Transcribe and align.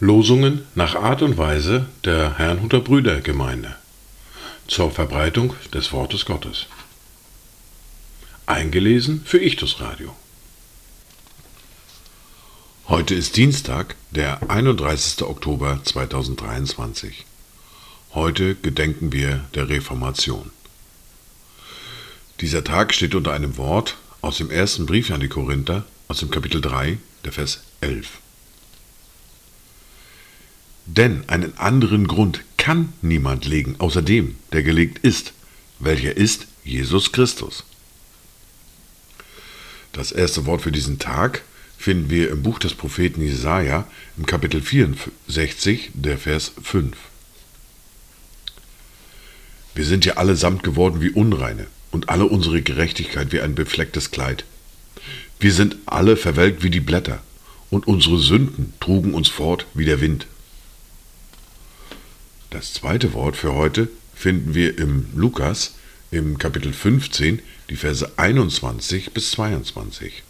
Losungen 0.00 0.66
nach 0.74 0.94
Art 0.96 1.22
und 1.22 1.38
Weise 1.38 1.86
der 2.04 2.38
Herrnhuter 2.38 2.80
Brüdergemeinde 2.80 3.76
zur 4.66 4.90
Verbreitung 4.90 5.54
des 5.72 5.92
Wortes 5.92 6.24
Gottes. 6.24 6.66
Eingelesen 8.46 9.22
für 9.24 9.38
Ichtus 9.38 9.80
Radio. 9.80 10.16
Heute 12.88 13.14
ist 13.14 13.36
Dienstag, 13.36 13.96
der 14.10 14.50
31. 14.50 15.22
Oktober 15.22 15.80
2023. 15.84 17.26
Heute 18.14 18.54
gedenken 18.54 19.12
wir 19.12 19.44
der 19.54 19.68
Reformation. 19.68 20.50
Dieser 22.40 22.62
Tag 22.62 22.94
steht 22.94 23.16
unter 23.16 23.32
einem 23.32 23.56
Wort 23.56 23.96
aus 24.20 24.36
dem 24.36 24.48
ersten 24.48 24.86
Brief 24.86 25.10
an 25.10 25.18
die 25.18 25.28
Korinther, 25.28 25.84
aus 26.06 26.20
dem 26.20 26.30
Kapitel 26.30 26.60
3, 26.60 26.98
der 27.24 27.32
Vers 27.32 27.62
11. 27.80 28.06
Denn 30.86 31.28
einen 31.28 31.58
anderen 31.58 32.06
Grund 32.06 32.44
kann 32.56 32.92
niemand 33.02 33.44
legen, 33.44 33.74
außer 33.80 34.02
dem, 34.02 34.36
der 34.52 34.62
gelegt 34.62 35.04
ist, 35.04 35.32
welcher 35.80 36.16
ist 36.16 36.46
Jesus 36.62 37.10
Christus. 37.10 37.64
Das 39.92 40.12
erste 40.12 40.46
Wort 40.46 40.62
für 40.62 40.72
diesen 40.72 41.00
Tag 41.00 41.42
finden 41.76 42.08
wir 42.08 42.30
im 42.30 42.44
Buch 42.44 42.60
des 42.60 42.74
Propheten 42.74 43.20
Jesaja 43.20 43.88
im 44.16 44.26
Kapitel 44.26 44.62
64, 44.62 45.90
der 45.94 46.18
Vers 46.18 46.52
5. 46.62 46.96
Wir 49.74 49.84
sind 49.84 50.04
ja 50.04 50.14
allesamt 50.14 50.62
geworden 50.62 51.00
wie 51.00 51.10
Unreine 51.10 51.66
und 51.90 52.08
alle 52.08 52.26
unsere 52.26 52.62
Gerechtigkeit 52.62 53.32
wie 53.32 53.40
ein 53.40 53.54
beflecktes 53.54 54.10
Kleid. 54.10 54.44
Wir 55.40 55.52
sind 55.52 55.76
alle 55.86 56.16
verwelkt 56.16 56.62
wie 56.62 56.70
die 56.70 56.80
Blätter 56.80 57.22
und 57.70 57.86
unsere 57.86 58.18
Sünden 58.18 58.72
trugen 58.80 59.14
uns 59.14 59.28
fort 59.28 59.66
wie 59.74 59.84
der 59.84 60.00
Wind. 60.00 60.26
Das 62.50 62.72
zweite 62.72 63.12
Wort 63.12 63.36
für 63.36 63.54
heute 63.54 63.88
finden 64.14 64.54
wir 64.54 64.78
im 64.78 65.06
Lukas 65.14 65.74
im 66.10 66.38
Kapitel 66.38 66.72
15, 66.72 67.42
die 67.68 67.76
Verse 67.76 68.10
21 68.16 69.12
bis 69.12 69.32
22. 69.32 70.22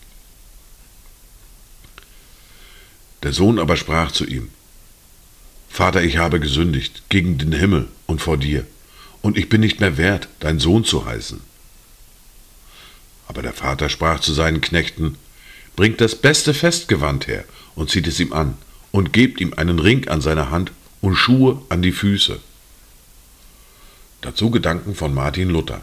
Der 3.23 3.33
Sohn 3.33 3.59
aber 3.59 3.77
sprach 3.77 4.13
zu 4.13 4.27
ihm, 4.27 4.51
Vater, 5.69 6.03
ich 6.03 6.19
habe 6.19 6.41
gesündigt 6.41 7.05
gegen 7.09 7.39
den 7.39 7.53
Himmel 7.53 7.89
und 8.07 8.21
vor 8.21 8.37
dir, 8.37 8.67
und 9.23 9.37
ich 9.37 9.49
bin 9.49 9.61
nicht 9.61 9.81
mehr 9.81 9.97
wert, 9.97 10.29
dein 10.41 10.59
Sohn 10.59 10.85
zu 10.85 11.05
heißen. 11.05 11.41
Aber 13.29 13.43
der 13.43 13.53
Vater 13.53 13.89
sprach 13.89 14.21
zu 14.21 14.33
seinen 14.33 14.61
Knechten, 14.61 15.17
Bringt 15.77 16.01
das 16.01 16.17
beste 16.17 16.55
Festgewand 16.55 17.29
her 17.29 17.45
und 17.77 17.89
zieht 17.89 18.09
es 18.09 18.19
ihm 18.19 18.33
an, 18.33 18.57
und 18.91 19.13
gebt 19.13 19.41
ihm 19.41 19.53
einen 19.55 19.79
Ring 19.79 20.09
an 20.09 20.21
seine 20.21 20.51
Hand 20.51 20.73
und 21.01 21.15
Schuhe 21.15 21.63
an 21.69 21.83
die 21.83 21.93
Füße. 21.93 22.41
Dazu 24.23 24.51
Gedanken 24.51 24.97
von 24.97 25.15
Martin 25.15 25.51
Luther. 25.51 25.83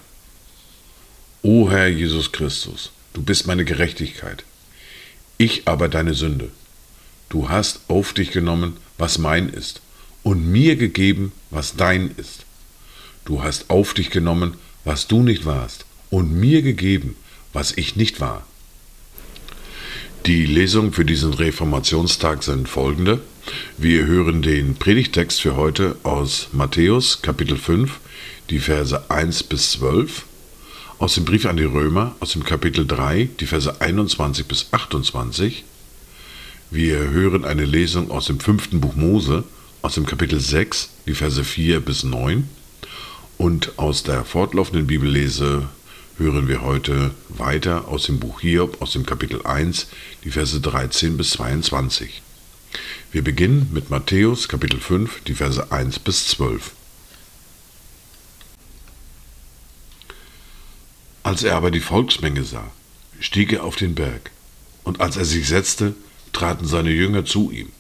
O 1.44 1.70
Herr 1.70 1.88
Jesus 1.88 2.34
Christus, 2.34 2.92
du 3.14 3.22
bist 3.22 3.48
meine 3.48 3.64
Gerechtigkeit, 3.64 4.44
ich 5.38 5.66
aber 5.66 5.88
deine 5.88 6.14
Sünde. 6.14 6.52
Du 7.30 7.48
hast 7.48 7.82
auf 7.88 8.12
dich 8.12 8.32
genommen, 8.32 8.76
was 8.98 9.18
mein 9.18 9.48
ist, 9.48 9.80
und 10.24 10.52
mir 10.52 10.76
gegeben, 10.76 11.32
was 11.52 11.78
dein 11.78 12.12
ist. 12.18 12.46
Du 13.24 13.44
hast 13.44 13.70
auf 13.70 13.94
dich 13.94 14.10
genommen, 14.10 14.56
was 14.84 15.08
du 15.08 15.24
nicht 15.24 15.46
warst, 15.46 15.86
und 16.10 16.34
mir 16.34 16.62
gegeben, 16.62 17.16
was 17.56 17.76
ich 17.76 17.96
nicht 17.96 18.20
war. 18.20 18.46
Die 20.26 20.46
Lesungen 20.46 20.92
für 20.92 21.06
diesen 21.06 21.34
Reformationstag 21.34 22.44
sind 22.44 22.68
folgende. 22.68 23.22
Wir 23.78 24.06
hören 24.06 24.42
den 24.42 24.76
Predigtext 24.76 25.42
für 25.42 25.56
heute 25.56 25.96
aus 26.04 26.50
Matthäus 26.52 27.22
Kapitel 27.22 27.58
5, 27.58 28.00
die 28.50 28.60
Verse 28.60 29.10
1 29.10 29.44
bis 29.44 29.72
12, 29.72 30.26
aus 30.98 31.16
dem 31.16 31.26
Brief 31.26 31.46
an 31.46 31.58
die 31.58 31.64
Römer 31.64 32.16
aus 32.20 32.32
dem 32.34 32.44
Kapitel 32.44 32.86
3, 32.88 33.30
die 33.40 33.46
Verse 33.46 33.80
21 33.80 34.48
bis 34.48 34.68
28. 34.72 35.64
Wir 36.72 36.98
hören 37.12 37.46
eine 37.46 37.66
Lesung 37.66 38.12
aus 38.12 38.26
dem 38.26 38.40
fünften 38.40 38.82
Buch 38.82 38.96
Mose, 38.96 39.44
aus 39.82 39.94
dem 39.94 40.06
Kapitel 40.06 40.40
6, 40.40 40.90
die 41.06 41.14
Verse 41.14 41.44
4 41.44 41.80
bis 41.80 42.04
9. 42.04 42.50
Und 43.38 43.78
aus 43.78 44.04
der 44.04 44.26
fortlaufenden 44.26 44.88
Bibellese 44.88 45.70
hören 46.18 46.48
wir 46.48 46.62
heute 46.62 47.12
weiter 47.30 47.90
aus 47.90 48.06
dem 48.06 48.20
Buch 48.20 48.40
Hiob, 48.40 48.82
aus 48.82 48.92
dem 48.92 49.06
Kapitel 49.06 49.46
1, 49.46 49.88
die 50.24 50.32
Verse 50.32 50.60
13 50.60 51.18
bis 51.18 51.32
22. 51.32 52.22
Wir 53.12 53.22
beginnen 53.22 53.70
mit 53.74 53.90
Matthäus 53.90 54.48
Kapitel 54.48 54.80
5, 54.80 55.24
die 55.24 55.34
Verse 55.34 55.72
1 55.72 56.00
bis 56.00 56.28
12. 56.28 56.72
Als 61.24 61.44
er 61.44 61.56
aber 61.56 61.72
die 61.72 61.82
Volksmenge 61.82 62.44
sah, 62.44 62.72
stieg 63.20 63.52
er 63.52 63.64
auf 63.64 63.76
den 63.76 63.96
Berg, 63.96 64.32
und 64.84 65.02
als 65.02 65.18
er 65.18 65.26
sich 65.26 65.48
setzte, 65.48 65.96
traten 66.32 66.68
seine 66.68 66.92
Jünger 66.92 67.26
zu 67.26 67.52
ihm. 67.52 67.72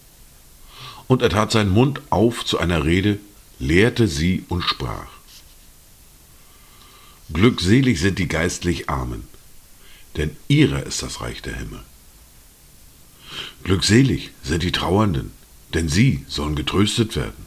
Und 1.07 1.21
er 1.21 1.29
tat 1.29 1.51
seinen 1.51 1.69
Mund 1.69 2.01
auf 2.09 2.43
zu 2.43 2.57
einer 2.57 2.83
Rede, 2.83 3.19
lehrte 3.59 4.07
sie 4.07 4.43
und 4.49 4.63
sprach. 4.63 5.14
Glückselig 7.33 7.99
sind 7.99 8.19
die 8.19 8.27
geistlich 8.27 8.89
Armen, 8.89 9.27
denn 10.15 10.35
ihrer 10.47 10.83
ist 10.83 11.01
das 11.01 11.21
Reich 11.21 11.41
der 11.41 11.55
Himmel. 11.55 11.81
Glückselig 13.63 14.31
sind 14.43 14.61
die 14.61 14.71
Trauernden, 14.71 15.31
denn 15.73 15.89
sie 15.89 16.23
sollen 16.27 16.55
getröstet 16.55 17.15
werden. 17.15 17.45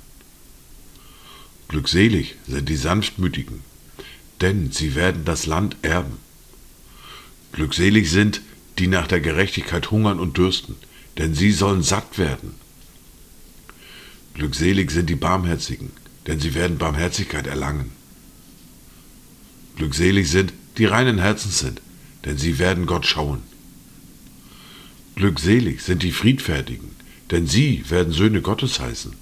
Glückselig 1.69 2.35
sind 2.47 2.69
die 2.69 2.77
Sanftmütigen, 2.77 3.63
denn 4.41 4.73
sie 4.73 4.97
werden 4.97 5.25
das 5.25 5.47
Land 5.47 5.77
erben. 5.83 6.17
Glückselig 7.53 8.11
sind, 8.11 8.43
die 8.79 8.89
nach 8.89 9.07
der 9.07 9.21
Gerechtigkeit 9.21 9.91
hungern 9.91 10.19
und 10.19 10.37
dürsten, 10.37 10.75
denn 11.19 11.35
sie 11.35 11.53
sollen 11.53 11.83
satt 11.83 12.19
werden. 12.19 12.55
Glückselig 14.35 14.91
sind 14.91 15.09
die 15.09 15.17
Barmherzigen, 15.17 15.91
denn 16.27 16.41
sie 16.41 16.55
werden 16.55 16.79
Barmherzigkeit 16.79 17.47
erlangen. 17.47 17.98
Glückselig 19.79 20.29
sind, 20.29 20.53
die 20.77 20.87
reinen 20.87 21.19
Herzens 21.19 21.61
sind, 21.61 21.81
denn 22.25 22.37
sie 22.37 22.59
werden 22.59 22.87
Gott 22.87 23.07
schauen. 23.07 23.43
Glückselig 25.15 25.83
sind 25.83 26.03
die 26.03 26.11
Friedfertigen, 26.11 26.91
denn 27.31 27.47
sie 27.47 27.85
werden 27.89 28.13
Söhne 28.13 28.43
Gottes 28.43 28.81
heißen. 28.81 29.13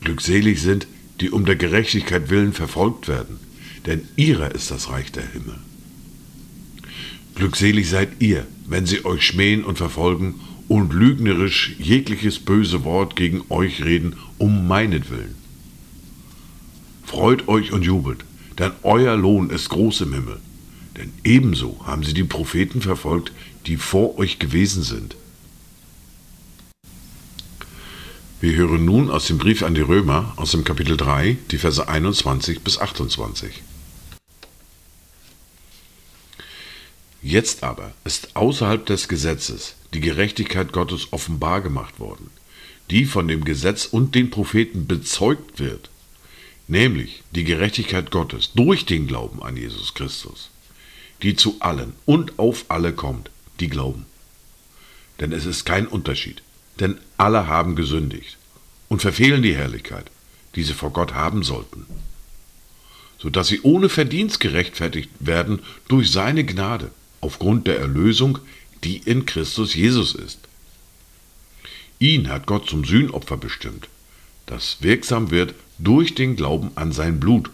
Glückselig 0.00 0.62
sind, 0.62 0.86
die 1.20 1.30
um 1.30 1.44
der 1.44 1.56
Gerechtigkeit 1.56 2.30
willen 2.30 2.54
verfolgt 2.54 3.08
werden, 3.08 3.38
denn 3.84 4.08
ihrer 4.16 4.54
ist 4.54 4.70
das 4.70 4.88
Reich 4.88 5.12
der 5.12 5.26
Himmel. 5.30 5.58
Glückselig 7.34 7.90
seid 7.90 8.22
ihr, 8.22 8.46
wenn 8.66 8.86
sie 8.86 9.04
euch 9.04 9.22
schmähen 9.22 9.64
und 9.64 9.76
verfolgen 9.76 10.40
und 10.68 10.94
lügnerisch 10.94 11.74
jegliches 11.78 12.38
böse 12.38 12.84
Wort 12.84 13.16
gegen 13.16 13.42
euch 13.50 13.84
reden, 13.84 14.16
um 14.38 14.66
meinetwillen. 14.66 15.34
Freut 17.04 17.48
euch 17.48 17.72
und 17.72 17.82
jubelt, 17.82 18.24
denn 18.62 18.72
euer 18.84 19.16
Lohn 19.16 19.50
ist 19.50 19.70
groß 19.70 20.02
im 20.02 20.14
Himmel. 20.14 20.40
Denn 20.96 21.12
ebenso 21.24 21.84
haben 21.84 22.04
sie 22.04 22.14
die 22.14 22.22
Propheten 22.22 22.80
verfolgt, 22.80 23.32
die 23.66 23.76
vor 23.76 24.18
euch 24.18 24.38
gewesen 24.38 24.84
sind. 24.84 25.16
Wir 28.40 28.54
hören 28.54 28.84
nun 28.84 29.10
aus 29.10 29.26
dem 29.26 29.38
Brief 29.38 29.64
an 29.64 29.74
die 29.74 29.80
Römer 29.80 30.34
aus 30.36 30.52
dem 30.52 30.62
Kapitel 30.62 30.96
3 30.96 31.38
die 31.50 31.58
Verse 31.58 31.88
21 31.88 32.60
bis 32.60 32.78
28. 32.78 33.50
Jetzt 37.20 37.64
aber 37.64 37.92
ist 38.04 38.36
außerhalb 38.36 38.86
des 38.86 39.08
Gesetzes 39.08 39.74
die 39.92 40.00
Gerechtigkeit 40.00 40.72
Gottes 40.72 41.08
offenbar 41.12 41.62
gemacht 41.62 41.98
worden, 41.98 42.30
die 42.90 43.06
von 43.06 43.26
dem 43.26 43.44
Gesetz 43.44 43.86
und 43.86 44.14
den 44.14 44.30
Propheten 44.30 44.86
bezeugt 44.86 45.58
wird, 45.58 45.91
nämlich 46.68 47.22
die 47.32 47.44
Gerechtigkeit 47.44 48.10
Gottes 48.10 48.52
durch 48.54 48.86
den 48.86 49.06
Glauben 49.06 49.42
an 49.42 49.56
Jesus 49.56 49.94
Christus, 49.94 50.50
die 51.22 51.36
zu 51.36 51.56
allen 51.60 51.92
und 52.04 52.38
auf 52.38 52.66
alle 52.68 52.92
kommt, 52.92 53.30
die 53.60 53.68
glauben. 53.68 54.06
Denn 55.20 55.32
es 55.32 55.44
ist 55.46 55.64
kein 55.64 55.86
Unterschied, 55.86 56.42
denn 56.80 56.98
alle 57.16 57.46
haben 57.46 57.76
gesündigt 57.76 58.38
und 58.88 59.02
verfehlen 59.02 59.42
die 59.42 59.54
Herrlichkeit, 59.54 60.10
die 60.54 60.62
sie 60.62 60.74
vor 60.74 60.92
Gott 60.92 61.14
haben 61.14 61.42
sollten, 61.42 61.86
so 63.18 63.30
dass 63.30 63.48
sie 63.48 63.60
ohne 63.62 63.88
Verdienst 63.88 64.40
gerechtfertigt 64.40 65.10
werden 65.20 65.60
durch 65.88 66.10
seine 66.10 66.44
Gnade 66.44 66.90
aufgrund 67.20 67.66
der 67.66 67.78
Erlösung, 67.78 68.38
die 68.84 68.98
in 68.98 69.26
Christus 69.26 69.74
Jesus 69.74 70.14
ist. 70.14 70.40
Ihn 71.98 72.28
hat 72.28 72.46
Gott 72.46 72.68
zum 72.68 72.84
Sühnopfer 72.84 73.36
bestimmt, 73.36 73.88
das 74.46 74.78
wirksam 74.80 75.30
wird 75.30 75.54
durch 75.78 76.14
den 76.14 76.36
Glauben 76.36 76.70
an 76.74 76.92
sein 76.92 77.20
Blut, 77.20 77.50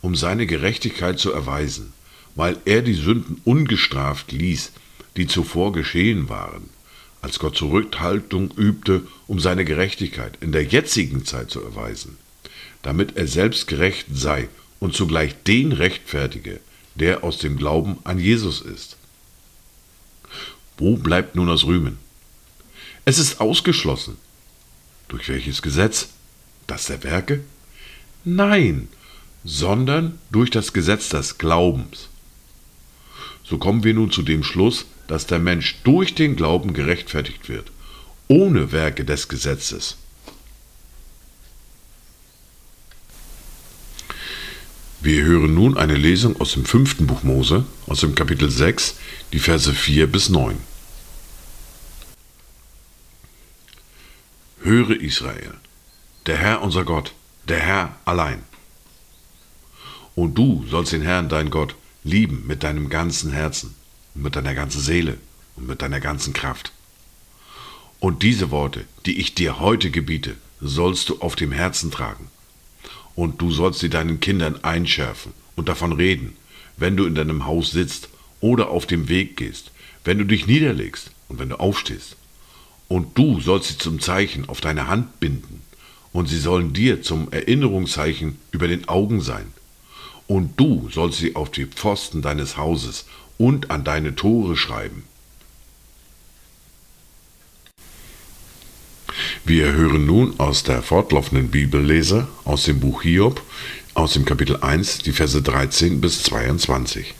um 0.00 0.14
seine 0.14 0.46
Gerechtigkeit 0.46 1.18
zu 1.18 1.32
erweisen 1.32 1.92
weil 2.34 2.58
er 2.64 2.82
die 2.82 2.94
Sünden 2.94 3.40
ungestraft 3.44 4.32
ließ, 4.32 4.72
die 5.16 5.26
zuvor 5.26 5.72
geschehen 5.72 6.28
waren, 6.28 6.70
als 7.22 7.38
Gott 7.38 7.56
Zurückhaltung 7.56 8.50
übte, 8.56 9.02
um 9.26 9.40
seine 9.40 9.64
Gerechtigkeit 9.64 10.38
in 10.40 10.52
der 10.52 10.64
jetzigen 10.64 11.24
Zeit 11.24 11.50
zu 11.50 11.60
erweisen, 11.60 12.16
damit 12.82 13.16
er 13.16 13.26
selbst 13.26 13.66
gerecht 13.66 14.06
sei 14.12 14.48
und 14.78 14.94
zugleich 14.94 15.34
den 15.46 15.72
rechtfertige, 15.72 16.60
der 16.94 17.24
aus 17.24 17.38
dem 17.38 17.56
Glauben 17.56 17.98
an 18.04 18.18
Jesus 18.18 18.60
ist. 18.60 18.96
Wo 20.78 20.96
bleibt 20.96 21.34
nun 21.36 21.48
das 21.48 21.64
Rühmen? 21.64 21.98
Es 23.04 23.18
ist 23.18 23.40
ausgeschlossen. 23.40 24.16
Durch 25.10 25.28
welches 25.28 25.60
Gesetz? 25.60 26.08
Das 26.68 26.86
der 26.86 27.02
Werke? 27.02 27.40
Nein, 28.24 28.88
sondern 29.44 30.18
durch 30.30 30.50
das 30.50 30.72
Gesetz 30.72 31.08
des 31.08 31.36
Glaubens. 31.36 32.08
So 33.42 33.58
kommen 33.58 33.82
wir 33.82 33.92
nun 33.92 34.12
zu 34.12 34.22
dem 34.22 34.44
Schluss, 34.44 34.86
dass 35.08 35.26
der 35.26 35.40
Mensch 35.40 35.80
durch 35.82 36.14
den 36.14 36.36
Glauben 36.36 36.72
gerechtfertigt 36.72 37.48
wird, 37.48 37.72
ohne 38.28 38.70
Werke 38.70 39.04
des 39.04 39.26
Gesetzes. 39.26 39.96
Wir 45.00 45.24
hören 45.24 45.54
nun 45.54 45.76
eine 45.76 45.96
Lesung 45.96 46.40
aus 46.40 46.52
dem 46.52 46.64
fünften 46.64 47.08
Buch 47.08 47.24
Mose, 47.24 47.64
aus 47.88 48.00
dem 48.00 48.14
Kapitel 48.14 48.48
6, 48.48 48.96
die 49.32 49.40
Verse 49.40 49.72
4 49.72 50.06
bis 50.06 50.28
9. 50.28 50.56
Höre 54.62 55.00
Israel, 55.00 55.54
der 56.26 56.36
Herr 56.36 56.62
unser 56.62 56.84
Gott, 56.84 57.12
der 57.48 57.60
Herr 57.60 57.96
allein. 58.04 58.42
Und 60.14 60.36
du 60.36 60.64
sollst 60.68 60.92
den 60.92 61.02
Herrn, 61.02 61.28
dein 61.28 61.50
Gott, 61.50 61.74
lieben 62.04 62.46
mit 62.46 62.62
deinem 62.62 62.88
ganzen 62.88 63.32
Herzen 63.32 63.74
mit 64.14 64.36
deiner 64.36 64.54
ganzen 64.54 64.80
Seele 64.80 65.18
und 65.56 65.66
mit 65.66 65.82
deiner 65.82 66.00
ganzen 66.00 66.32
Kraft. 66.32 66.72
Und 67.98 68.22
diese 68.22 68.50
Worte, 68.50 68.84
die 69.06 69.18
ich 69.18 69.34
dir 69.34 69.60
heute 69.60 69.90
gebiete, 69.90 70.36
sollst 70.60 71.08
du 71.08 71.20
auf 71.20 71.36
dem 71.36 71.52
Herzen 71.52 71.90
tragen 71.90 72.28
und 73.14 73.40
du 73.40 73.50
sollst 73.50 73.80
sie 73.80 73.90
deinen 73.90 74.20
Kindern 74.20 74.62
einschärfen 74.62 75.32
und 75.56 75.68
davon 75.68 75.92
reden, 75.92 76.36
wenn 76.76 76.96
du 76.96 77.06
in 77.06 77.14
deinem 77.14 77.44
Haus 77.46 77.70
sitzt 77.70 78.08
oder 78.40 78.70
auf 78.70 78.86
dem 78.86 79.08
Weg 79.08 79.36
gehst, 79.36 79.70
wenn 80.04 80.18
du 80.18 80.24
dich 80.24 80.46
niederlegst 80.46 81.10
und 81.28 81.38
wenn 81.38 81.50
du 81.50 81.60
aufstehst. 81.60 82.16
Und 82.90 83.16
du 83.16 83.40
sollst 83.40 83.68
sie 83.68 83.78
zum 83.78 84.00
Zeichen 84.00 84.48
auf 84.48 84.60
deine 84.60 84.88
Hand 84.88 85.20
binden, 85.20 85.62
und 86.12 86.28
sie 86.28 86.40
sollen 86.40 86.72
dir 86.72 87.02
zum 87.02 87.30
Erinnerungszeichen 87.30 88.36
über 88.50 88.66
den 88.66 88.88
Augen 88.88 89.20
sein. 89.20 89.46
Und 90.26 90.58
du 90.58 90.88
sollst 90.90 91.20
sie 91.20 91.36
auf 91.36 91.52
die 91.52 91.66
Pfosten 91.66 92.20
deines 92.20 92.56
Hauses 92.56 93.06
und 93.38 93.70
an 93.70 93.84
deine 93.84 94.16
Tore 94.16 94.56
schreiben. 94.56 95.04
Wir 99.44 99.72
hören 99.72 100.04
nun 100.04 100.40
aus 100.40 100.64
der 100.64 100.82
fortlaufenden 100.82 101.48
Bibellese 101.48 102.26
aus 102.44 102.64
dem 102.64 102.80
Buch 102.80 103.02
Hiob, 103.02 103.40
aus 103.94 104.14
dem 104.14 104.24
Kapitel 104.24 104.56
1, 104.56 104.98
die 104.98 105.12
Verse 105.12 105.40
13 105.40 106.00
bis 106.00 106.24
22. 106.24 107.14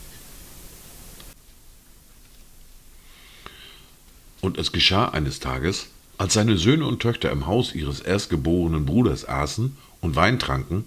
Und 4.51 4.59
es 4.59 4.73
geschah 4.73 5.11
eines 5.11 5.39
Tages, 5.39 5.91
als 6.19 6.35
seine 6.35 6.59
Söhne 6.59 6.85
und 6.85 7.01
Töchter 7.01 7.31
im 7.31 7.47
Haus 7.47 7.73
ihres 7.73 8.01
erstgeborenen 8.01 8.85
Bruders 8.85 9.25
aßen 9.29 9.77
und 10.01 10.17
Wein 10.17 10.41
tranken, 10.41 10.87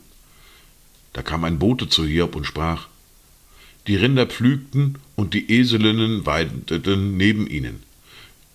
da 1.13 1.21
kam 1.21 1.45
ein 1.45 1.59
Bote 1.59 1.87
zu 1.87 2.05
Hiob 2.05 2.35
und 2.35 2.43
sprach, 2.43 2.89
die 3.87 3.95
Rinder 3.95 4.25
pflügten 4.25 4.97
und 5.15 5.33
die 5.33 5.49
Eselinnen 5.49 6.25
weideten 6.25 7.15
neben 7.15 7.47
ihnen. 7.47 7.83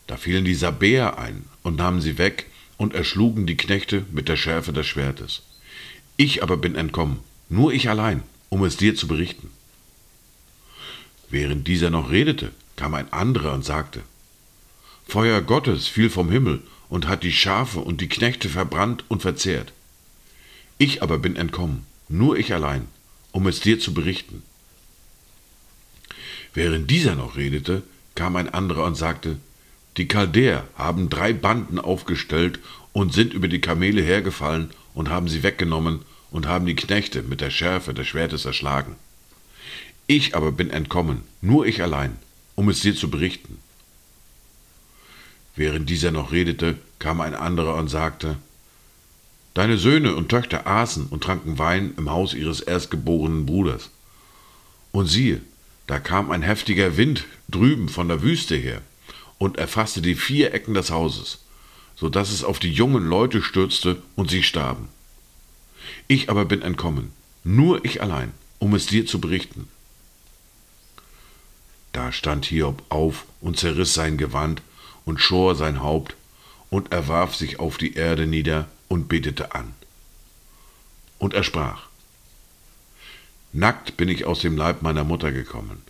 Da 0.07 0.19
fielen 0.19 0.45
die 0.45 0.55
Sabäer 0.55 1.19
ein 1.19 1.45
und 1.63 1.77
nahmen 1.77 2.03
sie 2.03 2.19
weg 2.19 2.45
und 2.77 2.93
erschlugen 2.93 3.47
die 3.47 3.57
Knechte 3.57 4.05
mit 4.13 4.29
der 4.29 4.37
Schärfe 4.37 4.75
des 4.75 4.87
Schwertes. 4.87 5.41
Ich 6.19 6.43
aber 6.43 6.59
bin 6.59 6.75
entkommen, 6.75 7.21
nur 7.49 7.73
ich 7.73 7.89
allein, 7.89 8.25
um 8.51 8.63
es 8.63 8.77
dir 8.77 8.95
zu 8.95 9.09
berichten. 9.09 9.49
Während 11.31 11.67
dieser 11.67 11.89
noch 11.89 12.11
redete, 12.11 12.51
kam 12.77 12.93
ein 12.93 13.11
anderer 13.11 13.55
und 13.55 13.65
sagte, 13.65 14.03
Feuer 15.09 15.41
Gottes 15.41 15.87
fiel 15.87 16.11
vom 16.11 16.31
Himmel 16.31 16.63
und 16.91 17.09
hat 17.09 17.23
die 17.23 17.33
Schafe 17.33 17.81
und 17.81 18.03
die 18.03 18.11
Knechte 18.11 18.51
verbrannt 18.51 19.05
und 19.09 19.23
verzehrt. 19.23 19.73
Ich 20.77 21.03
aber 21.03 21.19
bin 21.19 21.35
entkommen, 21.35 21.87
nur 22.11 22.37
ich 22.37 22.53
allein, 22.53 22.87
um 23.33 23.47
es 23.47 23.61
dir 23.61 23.81
zu 23.81 23.95
berichten. 23.95 24.43
Während 26.53 26.91
dieser 26.91 27.15
noch 27.15 27.39
redete, 27.39 27.85
kam 28.17 28.37
ein 28.37 28.51
anderer 28.51 28.85
und 28.85 28.97
sagte, 28.97 29.39
die 29.97 30.09
Chaldäer 30.09 30.69
haben 30.77 31.09
drei 31.09 31.33
Banden 31.33 31.79
aufgestellt 31.79 32.59
und 32.93 33.15
sind 33.15 33.33
über 33.33 33.49
die 33.49 33.63
Kamele 33.63 34.03
hergefallen 34.03 34.73
und 34.93 35.09
haben 35.09 35.29
sie 35.29 35.43
weggenommen 35.43 36.03
und 36.31 36.47
haben 36.47 36.67
die 36.67 36.77
Knechte 36.77 37.23
mit 37.23 37.41
der 37.41 37.51
Schärfe 37.51 37.95
des 37.95 38.07
Schwertes 38.07 38.45
erschlagen. 38.45 38.97
Ich 40.07 40.37
aber 40.37 40.53
bin 40.53 40.69
entkommen, 40.69 41.23
nur 41.41 41.65
ich 41.65 41.83
allein, 41.83 42.19
um 42.57 42.69
es 42.69 42.81
dir 42.81 42.95
zu 42.95 43.09
berichten. 43.09 43.59
Während 45.59 45.91
dieser 45.91 46.13
noch 46.13 46.31
redete, 46.31 46.79
kam 47.01 47.21
ein 47.21 47.35
anderer 47.35 47.75
und 47.75 47.89
sagte, 47.89 48.37
Deine 49.55 49.77
Söhne 49.77 50.15
und 50.15 50.29
Töchter 50.29 50.69
aßen 50.69 51.07
und 51.07 51.25
tranken 51.25 51.59
Wein 51.59 51.95
im 51.97 52.11
Haus 52.11 52.33
ihres 52.33 52.61
erstgeborenen 52.61 53.45
Bruders. 53.45 53.91
Und 54.93 55.07
siehe, 55.07 55.41
da 55.89 55.99
kam 55.99 56.31
ein 56.31 56.43
heftiger 56.43 56.97
Wind 56.97 57.25
drüben 57.49 57.89
von 57.89 58.07
der 58.07 58.23
Wüste 58.23 58.55
her 58.55 58.83
und 59.39 59.59
erfasste 59.59 60.01
die 60.01 60.15
vier 60.15 60.55
Ecken 60.55 60.75
des 60.75 60.93
Hauses, 60.93 61.41
so 61.97 62.09
dass 62.09 62.31
es 62.31 62.45
auf 62.45 62.61
die 62.61 62.73
jungen 62.73 63.09
Leute 63.09 63.43
stürzte 63.43 64.01
und 64.15 64.31
sie 64.31 64.45
starben. 64.45 64.87
Ich 66.07 66.31
aber 66.31 66.45
bin 66.45 66.63
entkommen, 66.63 67.11
nur 67.43 67.85
ich 67.85 68.01
allein, 68.01 68.31
um 68.61 68.77
es 68.77 68.87
dir 68.87 69.07
zu 69.07 69.21
berichten. 69.21 69.67
Da 71.93 72.13
stand 72.13 72.45
Hiob 72.45 72.85
auf 72.91 73.25
und 73.41 73.59
zerriss 73.59 73.93
sein 73.93 74.19
Gewand 74.19 74.63
und 75.09 75.21
schor 75.21 75.55
sein 75.55 75.83
Haupt, 75.83 76.17
und 76.69 76.93
er 76.93 77.09
warf 77.09 77.35
sich 77.35 77.59
auf 77.59 77.79
die 77.79 77.95
Erde 77.95 78.27
nieder 78.27 78.69
und 78.89 79.09
betete 79.09 79.55
an. 79.55 79.73
Und 81.19 81.33
er 81.33 81.43
sprach, 81.43 81.89
Nackt 83.55 83.97
bin 83.97 84.11
ich 84.11 84.27
aus 84.27 84.41
dem 84.41 84.59
Leib 84.59 84.83
meiner 84.83 85.05
Mutter 85.05 85.33
gekommen, 85.33 85.81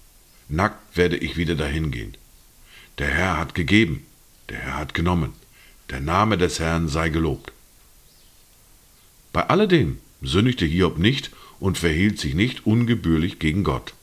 nackt 0.48 0.96
werde 0.96 1.16
ich 1.16 1.36
wieder 1.36 1.56
dahin 1.56 1.90
gehen. 1.90 2.16
Der 2.98 3.08
Herr 3.08 3.36
hat 3.38 3.56
gegeben, 3.56 4.06
der 4.50 4.58
Herr 4.58 4.76
hat 4.76 4.94
genommen, 4.94 5.32
der 5.90 5.98
Name 5.98 6.38
des 6.38 6.60
Herrn 6.60 6.86
sei 6.86 7.08
gelobt. 7.08 7.50
Bei 9.32 9.48
alledem 9.48 9.98
sündigte 10.22 10.64
Hiob 10.64 10.96
nicht 10.96 11.32
und 11.58 11.76
verhielt 11.76 12.20
sich 12.20 12.34
nicht 12.34 12.66
ungebührlich 12.66 13.40
gegen 13.40 13.64
Gott. 13.64 13.94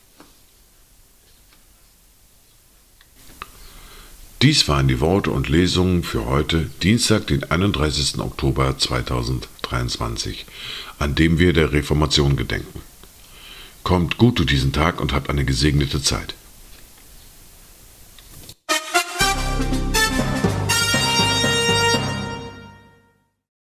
Dies 4.42 4.68
waren 4.68 4.90
die 4.90 5.00
Worte 5.00 5.32
und 5.32 5.48
Lesungen 5.48 6.04
für 6.04 6.26
heute, 6.26 6.70
Dienstag, 6.84 7.28
den 7.28 7.46
31. 7.46 8.20
Oktober 8.20 8.78
2023, 8.78 10.46
an 11.00 11.16
dem 11.16 11.40
wir 11.40 11.54
der 11.54 11.72
Reformation 11.72 12.36
gedenken. 12.36 12.82
Kommt 13.84 14.18
gut 14.18 14.40
durch 14.40 14.50
diesen 14.50 14.74
Tag 14.74 15.00
und 15.00 15.14
habt 15.14 15.30
eine 15.30 15.46
gesegnete 15.46 16.02
Zeit. 16.02 16.36